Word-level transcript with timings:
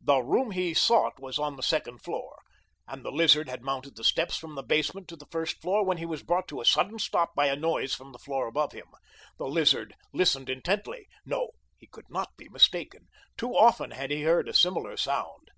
The 0.00 0.20
room 0.20 0.52
he 0.52 0.72
sought 0.72 1.18
was 1.18 1.36
on 1.36 1.56
the 1.56 1.62
second 1.64 1.98
floor, 1.98 2.38
and 2.86 3.04
the 3.04 3.10
Lizard 3.10 3.48
had 3.48 3.64
mounted 3.64 3.96
the 3.96 4.04
steps 4.04 4.36
from 4.36 4.54
the 4.54 4.62
basement 4.62 5.08
to 5.08 5.16
the 5.16 5.26
first 5.32 5.60
floor 5.60 5.84
when 5.84 5.96
he 5.96 6.06
was 6.06 6.22
brought 6.22 6.46
to 6.50 6.60
a 6.60 6.64
sudden 6.64 7.00
stop 7.00 7.34
by 7.34 7.46
a 7.46 7.56
noise 7.56 7.92
from 7.92 8.12
the 8.12 8.20
floor 8.20 8.46
above 8.46 8.70
him. 8.70 8.86
The 9.36 9.48
Lizard 9.48 9.96
listened 10.12 10.48
intently. 10.48 11.08
No, 11.26 11.50
he 11.76 11.88
could 11.88 12.08
not 12.08 12.36
be 12.36 12.48
mistaken. 12.48 13.08
Too 13.36 13.50
often 13.56 13.90
had 13.90 14.12
he 14.12 14.22
heard 14.22 14.48
a 14.48 14.54
similar 14.54 14.96
sound. 14.96 15.48